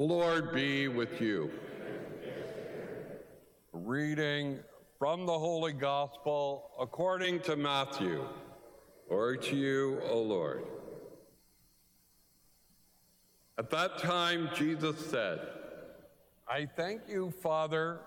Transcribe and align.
Lord 0.00 0.52
be 0.54 0.86
with 0.86 1.20
you. 1.20 1.50
Reading 3.72 4.60
from 4.96 5.26
the 5.26 5.36
Holy 5.36 5.72
Gospel 5.72 6.70
according 6.78 7.40
to 7.40 7.56
Matthew. 7.56 8.24
Glory 9.08 9.38
to 9.38 9.56
you, 9.56 10.00
O 10.08 10.22
Lord. 10.22 10.62
At 13.58 13.70
that 13.70 13.98
time, 13.98 14.50
Jesus 14.54 15.04
said, 15.04 15.40
I 16.48 16.66
thank 16.66 17.00
you, 17.08 17.32
Father, 17.32 17.98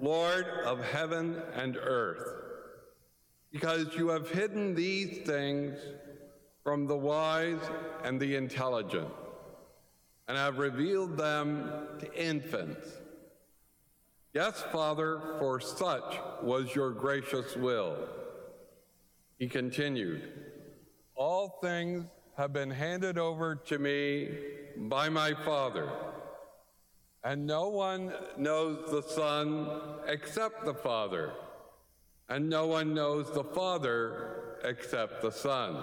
Lord 0.00 0.46
of 0.64 0.82
heaven 0.82 1.42
and 1.54 1.76
earth, 1.76 2.26
because 3.52 3.94
you 3.94 4.08
have 4.08 4.30
hidden 4.30 4.74
these 4.74 5.18
things 5.26 5.78
from 6.64 6.86
the 6.86 6.96
wise 6.96 7.60
and 8.04 8.18
the 8.18 8.36
intelligent, 8.36 9.12
and 10.28 10.36
I've 10.36 10.58
revealed 10.58 11.16
them 11.16 11.70
to 12.00 12.14
infants. 12.14 12.88
Yes, 14.34 14.62
Father, 14.72 15.20
for 15.38 15.60
such 15.60 16.18
was 16.42 16.74
your 16.74 16.90
gracious 16.90 17.56
will. 17.56 17.96
He 19.38 19.48
continued, 19.48 20.30
All 21.14 21.58
things 21.62 22.04
have 22.36 22.52
been 22.52 22.70
handed 22.70 23.18
over 23.18 23.54
to 23.54 23.78
me 23.78 24.36
by 24.76 25.08
my 25.08 25.32
Father, 25.32 25.90
and 27.24 27.46
no 27.46 27.68
one 27.68 28.12
knows 28.36 28.90
the 28.90 29.02
Son 29.02 29.70
except 30.06 30.64
the 30.64 30.74
Father, 30.74 31.32
and 32.28 32.48
no 32.48 32.66
one 32.66 32.92
knows 32.92 33.30
the 33.30 33.44
Father 33.44 34.58
except 34.64 35.22
the 35.22 35.32
Son, 35.32 35.82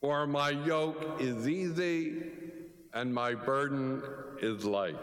For 0.00 0.26
my 0.26 0.50
yoke 0.50 1.20
is 1.20 1.46
easy 1.46 2.22
and 2.94 3.14
my 3.14 3.34
burden 3.34 4.02
is 4.40 4.64
light. 4.64 4.96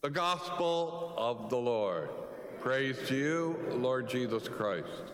The 0.00 0.10
Gospel 0.10 1.14
of 1.16 1.50
the 1.50 1.58
Lord. 1.58 2.08
Praise 2.60 2.96
to 3.08 3.14
you, 3.14 3.56
Lord 3.72 4.08
Jesus 4.08 4.48
Christ. 4.48 5.12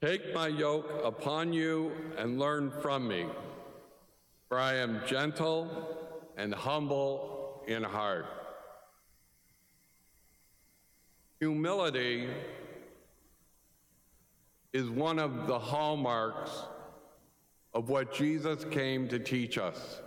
Take 0.00 0.34
my 0.34 0.48
yoke 0.48 0.90
upon 1.04 1.52
you 1.52 1.92
and 2.16 2.38
learn 2.38 2.70
from 2.82 3.08
me, 3.08 3.26
for 4.48 4.58
I 4.58 4.74
am 4.74 5.00
gentle 5.06 5.96
and 6.36 6.54
humble 6.54 7.64
in 7.66 7.82
heart. 7.82 8.26
Humility 11.40 12.28
is 14.72 14.88
one 14.88 15.18
of 15.18 15.46
the 15.46 15.58
hallmarks 15.58 16.50
of 17.72 17.88
what 17.88 18.12
Jesus 18.12 18.64
came 18.64 19.08
to 19.08 19.18
teach 19.18 19.58
us. 19.58 20.00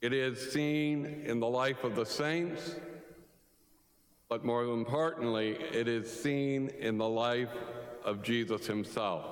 It 0.00 0.12
is 0.12 0.52
seen 0.52 1.22
in 1.24 1.40
the 1.40 1.48
life 1.48 1.82
of 1.84 1.96
the 1.96 2.06
saints, 2.06 2.76
but 4.28 4.44
more 4.44 4.64
importantly, 4.64 5.56
it 5.72 5.88
is 5.88 6.10
seen 6.10 6.68
in 6.78 6.98
the 6.98 7.08
life 7.08 7.50
of 8.04 8.22
Jesus 8.22 8.66
himself. 8.66 9.24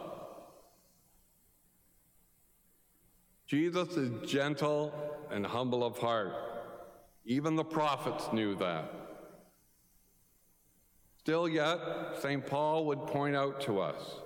Jesus 3.46 3.90
is 3.96 4.10
gentle 4.28 4.92
and 5.30 5.46
humble 5.46 5.84
of 5.84 5.98
heart. 5.98 6.34
Even 7.24 7.54
the 7.54 7.64
prophets 7.64 8.32
knew 8.32 8.56
that. 8.56 9.05
Still, 11.26 11.48
yet, 11.48 11.80
St. 12.20 12.46
Paul 12.46 12.84
would 12.84 13.04
point 13.08 13.34
out 13.34 13.60
to 13.62 13.80
us 13.80 14.20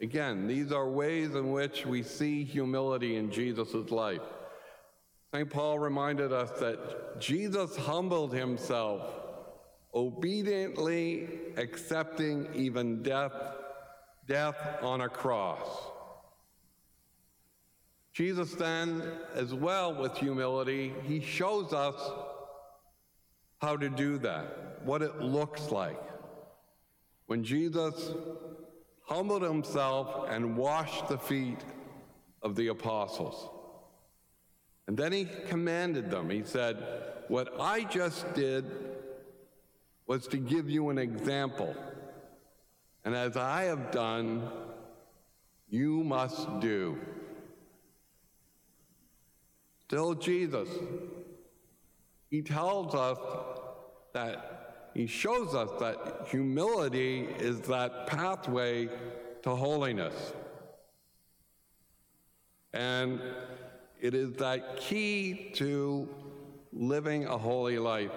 again, 0.00 0.48
these 0.48 0.72
are 0.72 0.90
ways 0.90 1.36
in 1.36 1.52
which 1.52 1.86
we 1.86 2.02
see 2.02 2.42
humility 2.42 3.14
in 3.14 3.30
Jesus' 3.30 3.92
life. 3.92 4.26
St. 5.32 5.48
Paul 5.48 5.78
reminded 5.78 6.32
us 6.32 6.50
that 6.58 7.20
Jesus 7.20 7.76
humbled 7.76 8.34
himself, 8.34 9.02
obediently 9.94 11.28
accepting 11.56 12.48
even 12.54 13.04
death, 13.04 13.32
death 14.26 14.56
on 14.82 15.02
a 15.02 15.08
cross. 15.08 15.68
Jesus 18.12 18.50
then, 18.54 19.00
as 19.36 19.54
well 19.54 19.94
with 19.94 20.16
humility, 20.16 20.92
he 21.04 21.20
shows 21.20 21.72
us 21.72 21.94
how 23.58 23.76
to 23.76 23.88
do 23.88 24.18
that, 24.18 24.82
what 24.82 25.02
it 25.02 25.20
looks 25.20 25.70
like. 25.70 26.00
When 27.26 27.42
Jesus 27.42 28.12
humbled 29.06 29.42
himself 29.42 30.28
and 30.28 30.56
washed 30.56 31.08
the 31.08 31.18
feet 31.18 31.64
of 32.42 32.56
the 32.56 32.68
apostles. 32.68 33.50
And 34.86 34.96
then 34.96 35.12
he 35.12 35.28
commanded 35.48 36.10
them, 36.10 36.30
he 36.30 36.44
said, 36.44 36.76
What 37.28 37.60
I 37.60 37.84
just 37.84 38.32
did 38.34 38.64
was 40.06 40.28
to 40.28 40.36
give 40.36 40.70
you 40.70 40.90
an 40.90 40.98
example. 40.98 41.74
And 43.04 43.14
as 43.14 43.36
I 43.36 43.64
have 43.64 43.90
done, 43.90 44.48
you 45.68 46.04
must 46.04 46.60
do. 46.60 46.98
Still, 49.86 50.14
Jesus, 50.14 50.68
he 52.30 52.42
tells 52.42 52.94
us 52.94 53.18
that 54.12 54.55
he 54.96 55.06
shows 55.06 55.54
us 55.54 55.68
that 55.78 56.26
humility 56.30 57.28
is 57.38 57.60
that 57.60 58.06
pathway 58.06 58.88
to 59.42 59.54
holiness. 59.54 60.32
And 62.72 63.20
it 64.00 64.14
is 64.14 64.32
that 64.36 64.78
key 64.78 65.50
to 65.56 66.08
living 66.72 67.26
a 67.26 67.36
holy 67.36 67.78
life. 67.78 68.10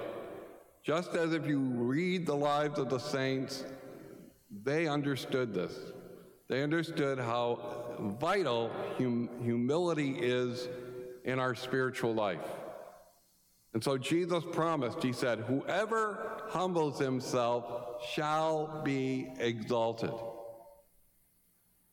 Just 0.81 1.15
as 1.15 1.33
if 1.33 1.45
you 1.45 1.59
read 1.59 2.25
the 2.25 2.35
lives 2.35 2.79
of 2.79 2.89
the 2.89 2.97
saints, 2.97 3.65
they 4.63 4.87
understood 4.87 5.53
this. 5.53 5.77
They 6.47 6.63
understood 6.63 7.19
how 7.19 7.97
vital 8.21 8.71
hum- 8.97 9.29
humility 9.43 10.11
is 10.17 10.69
in 11.25 11.39
our 11.39 11.55
spiritual 11.55 12.13
life. 12.13 12.47
And 13.73 13.83
so 13.83 13.97
Jesus 13.97 14.43
promised, 14.51 15.03
He 15.03 15.13
said, 15.13 15.39
Whoever 15.39 16.41
humbles 16.47 16.99
himself 16.99 18.03
shall 18.13 18.81
be 18.83 19.31
exalted. 19.37 20.11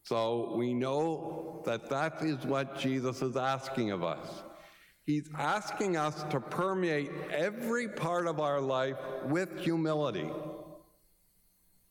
So 0.04 0.54
we 0.56 0.72
know 0.72 1.62
that 1.66 1.90
that 1.90 2.22
is 2.22 2.44
what 2.46 2.78
Jesus 2.78 3.22
is 3.22 3.36
asking 3.36 3.90
of 3.90 4.04
us. 4.04 4.44
He's 5.04 5.28
asking 5.36 5.96
us 5.96 6.22
to 6.30 6.40
permeate 6.40 7.10
every 7.30 7.88
part 7.88 8.26
of 8.26 8.40
our 8.40 8.60
life 8.60 8.96
with 9.26 9.60
humility. 9.60 10.30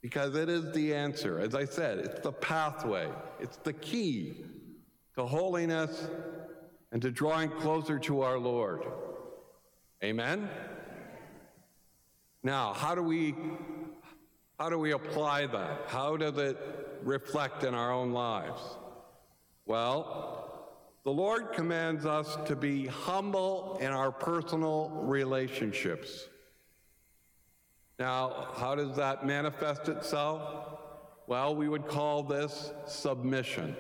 Because 0.02 0.36
it 0.36 0.50
is 0.50 0.72
the 0.74 0.94
answer. 0.94 1.40
As 1.40 1.56
I 1.56 1.66
said, 1.66 2.00
it's 2.00 2.22
the 2.22 2.32
pathway, 2.32 3.10
it's 3.40 3.58
the 3.58 3.74
key 3.74 4.46
to 5.16 5.26
holiness 5.26 6.08
and 6.92 7.02
to 7.02 7.12
drawing 7.12 7.50
closer 7.50 8.00
to 8.00 8.22
our 8.22 8.38
Lord. 8.38 8.84
Amen? 10.06 10.48
Now, 12.44 12.74
how 12.74 12.94
do 12.94 13.02
we 13.02 13.34
how 14.60 14.70
do 14.70 14.78
we 14.78 14.92
apply 14.92 15.48
that? 15.48 15.86
How 15.88 16.16
does 16.16 16.38
it 16.38 16.60
reflect 17.02 17.64
in 17.64 17.74
our 17.74 17.92
own 17.92 18.12
lives? 18.12 18.62
Well, 19.66 20.70
the 21.06 21.12
Lord 21.12 21.54
commands 21.54 22.06
us 22.06 22.38
to 22.46 22.56
be 22.56 22.86
humble 22.86 23.80
in 23.82 23.92
our 23.92 24.12
personal 24.12 24.92
relationships. 24.92 26.30
Now, 27.98 28.50
how 28.58 28.76
does 28.76 28.96
that 28.98 29.26
manifest 29.26 29.90
itself? 29.90 30.78
Well, 31.26 31.56
we 31.56 31.68
would 31.68 31.88
call 31.88 32.22
this 32.22 32.72
submission. 32.86 33.76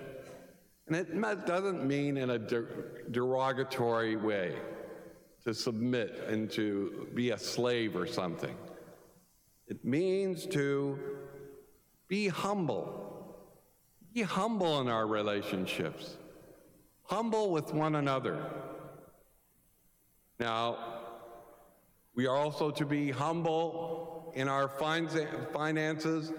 And 0.88 0.95
it 0.95 1.45
doesn't 1.45 1.86
mean 1.86 2.18
in 2.18 2.31
a 2.31 2.39
derogatory 2.39 4.16
way 4.16 4.56
to 5.46 5.54
submit 5.54 6.24
and 6.28 6.50
to 6.52 7.08
be 7.14 7.30
a 7.30 7.38
slave 7.38 7.96
or 7.96 8.08
something. 8.08 8.56
It 9.68 9.86
means 9.86 10.46
to 10.48 11.00
be 12.08 12.28
humble. 12.28 13.38
Be 14.14 14.24
humble 14.24 14.82
in 14.82 14.88
our 14.88 15.08
relationships. 15.08 16.18
humble 17.06 17.52
with 17.52 17.74
one 17.74 17.96
another. 17.96 18.44
Now, 20.40 20.78
we 22.16 22.28
are 22.28 22.36
also 22.36 22.72
to 22.72 22.86
be 22.86 23.12
humble 23.12 24.32
in 24.36 24.48
our 24.48 24.68
finances 24.68 26.34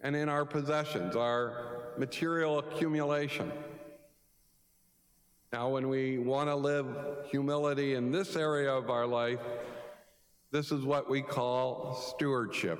and 0.00 0.16
in 0.16 0.28
our 0.28 0.44
possessions, 0.44 1.16
our 1.16 1.92
material 1.98 2.58
accumulation. 2.58 3.50
Now, 5.52 5.68
when 5.68 5.88
we 5.88 6.18
want 6.18 6.48
to 6.48 6.54
live 6.54 6.86
humility 7.28 7.94
in 7.94 8.12
this 8.12 8.36
area 8.36 8.72
of 8.72 8.88
our 8.88 9.04
life, 9.04 9.40
this 10.52 10.70
is 10.70 10.84
what 10.84 11.10
we 11.10 11.22
call 11.22 11.96
stewardship. 11.96 12.78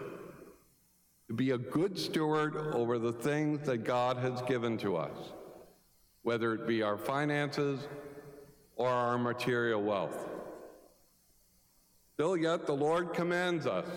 To 1.26 1.34
be 1.34 1.50
a 1.50 1.58
good 1.58 1.98
steward 1.98 2.56
over 2.56 2.96
the 3.00 3.12
things 3.12 3.66
that 3.66 3.78
God 3.78 4.18
has 4.18 4.40
given 4.42 4.78
to 4.78 4.96
us, 4.96 5.16
whether 6.22 6.54
it 6.54 6.68
be 6.68 6.82
our 6.82 6.96
finances 6.96 7.88
or 8.76 8.88
our 8.88 9.18
material 9.18 9.82
wealth. 9.82 10.28
Still, 12.14 12.36
yet, 12.36 12.66
the 12.66 12.72
Lord 12.72 13.14
commands 13.14 13.66
us 13.66 13.88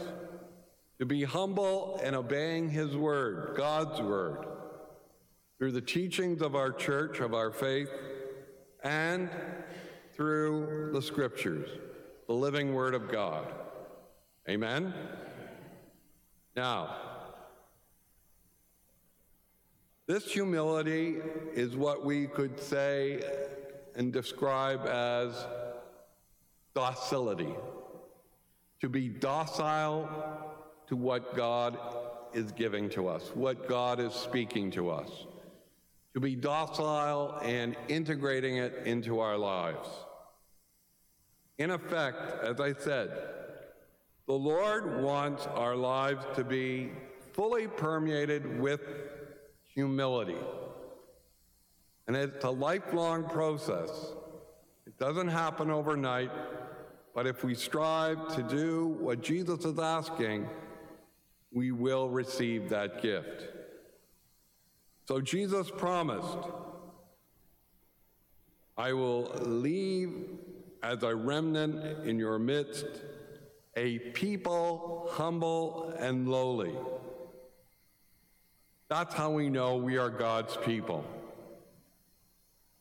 to 0.98 1.06
be 1.06 1.24
humble 1.24 2.00
and 2.04 2.16
obeying 2.16 2.70
His 2.70 2.98
word, 2.98 3.56
God's 3.56 4.02
word, 4.02 4.48
through 5.60 5.74
the 5.74 5.82
teachings 5.82 6.42
of 6.42 6.56
our 6.56 6.72
church, 6.72 7.20
of 7.20 7.36
our 7.36 7.52
faith 7.52 7.90
and 8.84 9.30
through 10.14 10.90
the 10.94 11.02
scriptures, 11.02 11.70
the 12.28 12.34
living 12.34 12.74
word 12.74 12.94
of 12.94 13.12
God. 13.12 13.46
Amen? 14.48 14.94
Now, 16.56 16.96
this 20.06 20.32
humility 20.32 21.18
is 21.54 21.76
what 21.76 22.06
we 22.06 22.28
could 22.28 22.60
say 22.60 23.24
and 23.96 24.12
describe 24.12 24.86
as 24.86 25.46
docility. 26.76 27.54
To 28.82 28.90
be 28.90 29.08
docile 29.08 30.10
to 30.88 30.98
what 30.98 31.38
God 31.38 31.78
is 32.34 32.52
giving 32.52 32.90
to 32.90 33.08
us, 33.08 33.32
what 33.34 33.70
God 33.70 34.02
is 34.02 34.14
speaking 34.14 34.72
to 34.72 34.90
us 34.90 35.26
to 36.14 36.20
be 36.20 36.36
docile 36.36 37.40
and 37.44 37.76
integrating 37.88 38.58
it 38.58 38.84
into 38.86 39.20
our 39.20 39.38
lives. 39.38 39.88
In 41.58 41.72
effect, 41.72 42.44
as 42.44 42.60
I 42.60 42.74
said, 42.74 43.10
the 44.28 44.34
Lord 44.34 45.02
wants 45.02 45.46
our 45.48 45.76
lives 45.76 46.26
to 46.36 46.44
be 46.44 46.92
fully 47.34 47.68
permeated 47.68 48.60
with 48.60 48.82
humility. 49.74 50.38
And 52.08 52.16
it's 52.16 52.44
a 52.44 52.50
lifelong 52.50 53.24
process. 53.26 53.90
It 54.86 54.98
doesn't 55.00 55.30
happen 55.30 55.72
overnight, 55.72 56.32
but 57.16 57.28
if 57.28 57.44
we 57.44 57.56
strive 57.56 58.36
to 58.36 58.44
do 58.44 58.98
what 59.00 59.22
Jesus 59.22 59.66
is 59.66 59.80
asking, 59.80 60.48
we 61.52 61.72
will 61.72 62.10
receive 62.10 62.70
that 62.70 63.02
gift. 63.02 63.53
So 65.06 65.20
Jesus 65.20 65.70
promised, 65.70 66.48
I 68.78 68.94
will 68.94 69.32
leave 69.42 70.14
as 70.82 71.04
a 71.04 71.16
remnant 71.16 72.08
in 72.08 72.18
your 72.18 72.40
midst 72.40 72.86
a 73.76 74.00
people 74.00 75.10
humble 75.12 75.94
and 76.00 76.28
lowly. 76.28 76.74
That's 78.90 79.14
how 79.14 79.32
we 79.32 79.50
know 79.50 79.78
we 79.78 79.98
are 79.98 80.10
God's 80.10 80.56
people. 80.58 81.04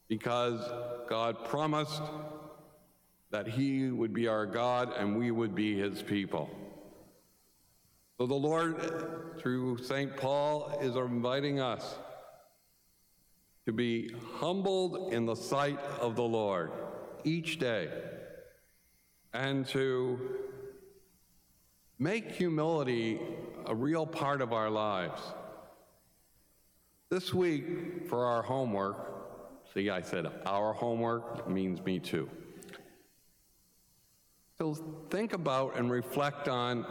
Because 0.09 0.61
God 1.09 1.45
promised 1.47 2.03
that 3.31 3.47
He 3.47 3.91
would 3.91 4.13
be 4.13 4.29
our 4.29 4.45
God 4.47 4.93
and 4.97 5.19
we 5.19 5.31
would 5.31 5.55
be 5.55 5.77
His 5.77 6.03
people. 6.03 6.51
So 8.19 8.27
the 8.27 8.35
Lord, 8.35 9.39
through 9.39 9.79
St. 9.79 10.17
Paul, 10.17 10.79
is 10.83 10.97
inviting 10.97 11.61
us 11.61 11.97
to 13.67 13.73
be 13.73 14.11
humbled 14.39 15.13
in 15.13 15.27
the 15.27 15.37
sight 15.37 15.79
of 16.01 16.17
the 16.17 16.23
Lord 16.23 16.73
each 17.25 17.59
day 17.59 17.89
and 19.33 19.67
to 19.69 20.19
make 21.99 22.33
humility 22.33 23.21
a 23.67 23.75
real 23.75 24.07
part 24.07 24.41
of 24.41 24.53
our 24.53 24.69
lives. 24.69 25.21
This 27.09 27.33
week, 27.33 28.09
for 28.09 28.25
our 28.25 28.43
homework, 28.43 28.97
see, 29.73 29.91
I 29.91 30.01
said 30.01 30.27
our 30.45 30.73
homework 30.73 31.49
means 31.49 31.81
me 31.85 31.99
too. 32.01 32.29
So 34.59 34.75
think 35.11 35.33
about 35.33 35.77
and 35.77 35.91
reflect 35.91 36.49
on 36.49 36.87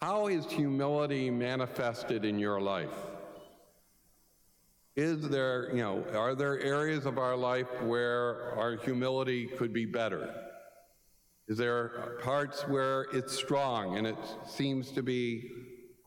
how 0.00 0.28
is 0.28 0.46
humility 0.46 1.30
manifested 1.30 2.24
in 2.24 2.38
your 2.38 2.60
life? 2.60 2.94
Is 4.98 5.28
there, 5.28 5.68
you 5.70 5.80
know, 5.80 6.04
are 6.12 6.34
there 6.34 6.58
areas 6.58 7.06
of 7.06 7.18
our 7.18 7.36
life 7.36 7.68
where 7.82 8.52
our 8.58 8.74
humility 8.78 9.46
could 9.46 9.72
be 9.72 9.86
better? 9.86 10.34
Is 11.46 11.56
there 11.56 12.18
parts 12.20 12.66
where 12.66 13.02
it's 13.12 13.32
strong 13.32 13.96
and 13.96 14.08
it 14.08 14.16
seems 14.44 14.90
to 14.90 15.04
be 15.04 15.52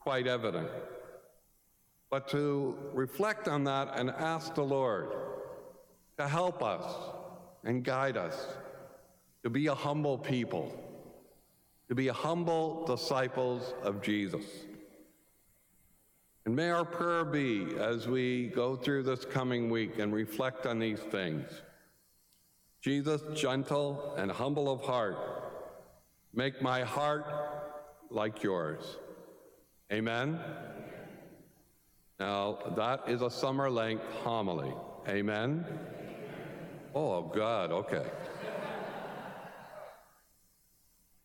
quite 0.02 0.28
evident? 0.28 0.68
But 2.10 2.28
to 2.32 2.76
reflect 2.92 3.48
on 3.48 3.64
that 3.64 3.98
and 3.98 4.10
ask 4.10 4.56
the 4.56 4.64
Lord 4.64 5.14
to 6.18 6.28
help 6.28 6.62
us 6.62 6.84
and 7.64 7.86
guide 7.86 8.18
us 8.18 8.46
to 9.44 9.50
be 9.50 9.68
a 9.68 9.74
humble 9.74 10.18
people, 10.18 10.70
to 11.88 11.96
be 11.96 12.10
humble 12.10 12.84
disciples 12.84 13.74
of 13.84 14.02
Jesus. 14.02 14.44
And 16.46 16.56
may 16.56 16.70
our 16.72 16.86
prayer 16.86 17.24
be 17.24 17.68
as 17.78 18.08
we 18.08 18.48
go 18.48 18.76
through 18.76 19.04
this 19.04 19.26
coming 19.26 19.70
week 19.70 20.00
and 20.00 20.12
reflect 20.14 20.66
on 20.66 20.80
these 20.80 21.00
things. 21.00 21.50
Jesus, 22.82 23.22
gentle 23.36 24.16
and 24.18 24.32
humble 24.32 24.72
of 24.72 24.82
heart, 24.82 25.18
make 26.34 26.62
my 26.62 26.82
heart 26.82 27.26
like 28.10 28.42
yours. 28.42 28.98
Amen. 29.94 30.40
Now, 32.20 32.60
that 32.76 33.02
is 33.08 33.22
a 33.22 33.30
summer 33.30 33.70
length 33.70 34.06
homily. 34.24 34.74
Amen. 35.08 35.66
Oh, 36.96 37.22
God, 37.22 37.72
okay. 37.72 38.06